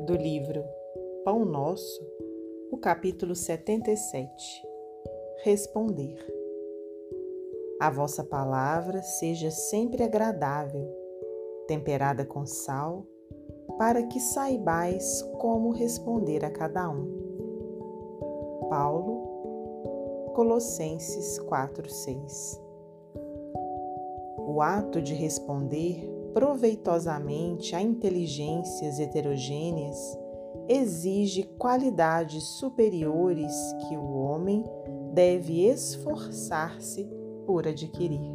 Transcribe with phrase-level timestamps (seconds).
[0.00, 0.64] do livro
[1.24, 2.02] Pão Nosso,
[2.70, 4.66] o capítulo 77
[5.44, 6.18] Responder.
[7.80, 10.84] A vossa palavra seja sempre agradável,
[11.68, 13.06] temperada com sal,
[13.78, 17.08] para que saibais como responder a cada um.
[18.68, 22.60] Paulo, Colossenses 4:6
[24.38, 29.96] O ato de responder proveitosamente a inteligências heterogêneas
[30.68, 33.54] exige qualidades superiores
[33.86, 34.64] que o homem
[35.12, 37.08] deve esforçar-se
[37.46, 38.34] por adquirir.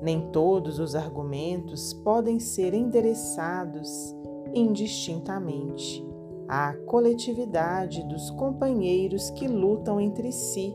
[0.00, 4.16] Nem todos os argumentos podem ser endereçados
[4.54, 6.06] indistintamente
[6.48, 10.74] à coletividade dos companheiros que lutam entre si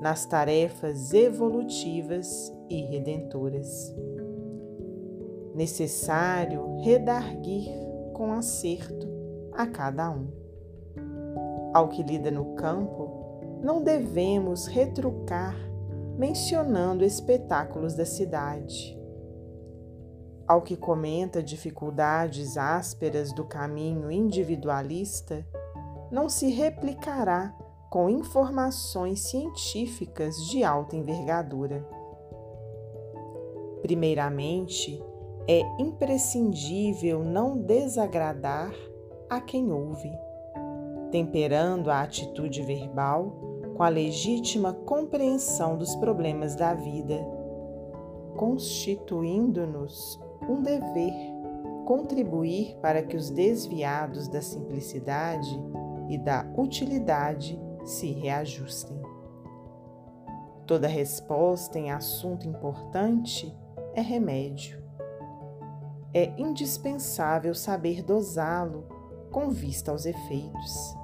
[0.00, 3.92] nas tarefas evolutivas e redentoras
[5.54, 7.70] necessário redarguir
[8.12, 9.08] com acerto
[9.52, 10.28] a cada um.
[11.72, 15.56] Ao que lida no campo, não devemos retrucar
[16.16, 18.98] mencionando espetáculos da cidade.
[20.46, 25.46] Ao que comenta dificuldades ásperas do caminho individualista,
[26.10, 27.56] não se replicará
[27.88, 31.86] com informações científicas de alta envergadura.
[33.82, 35.02] Primeiramente,
[35.48, 38.72] é imprescindível não desagradar
[39.28, 40.10] a quem ouve,
[41.10, 43.32] temperando a atitude verbal
[43.76, 47.18] com a legítima compreensão dos problemas da vida,
[48.36, 51.12] constituindo-nos um dever
[51.84, 55.60] contribuir para que os desviados da simplicidade
[56.08, 59.00] e da utilidade se reajustem.
[60.66, 63.52] Toda resposta em assunto importante
[63.92, 64.79] é remédio
[66.12, 68.84] é indispensável saber dosá-lo
[69.30, 70.96] com vista aos efeitos.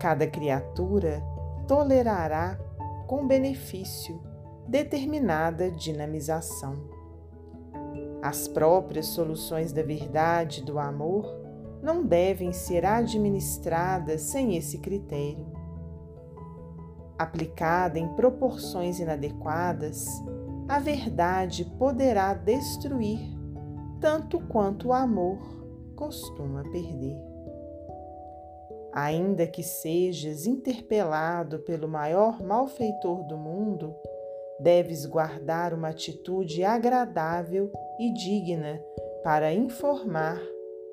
[0.00, 1.22] Cada criatura
[1.66, 2.58] tolerará
[3.06, 4.20] com benefício
[4.66, 6.94] determinada dinamização.
[8.22, 11.26] As próprias soluções da verdade e do amor
[11.82, 15.52] não devem ser administradas sem esse critério.
[17.18, 20.06] Aplicada em proporções inadequadas,
[20.66, 23.33] a verdade poderá destruir
[24.04, 25.38] tanto quanto o amor
[25.96, 27.16] costuma perder.
[28.92, 33.96] Ainda que sejas interpelado pelo maior malfeitor do mundo,
[34.60, 38.78] deves guardar uma atitude agradável e digna
[39.22, 40.38] para informar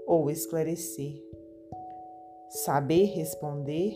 [0.07, 1.21] ou esclarecer.
[2.63, 3.93] Saber responder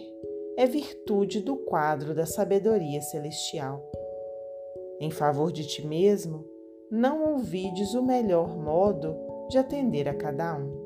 [0.58, 3.82] é virtude do quadro da sabedoria celestial.
[5.00, 6.55] Em favor de ti mesmo,
[6.91, 9.16] não ouvides o melhor modo
[9.50, 10.85] de atender a cada um.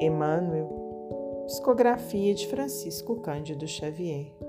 [0.00, 4.45] Emmanuel, Psicografia de Francisco Cândido Xavier.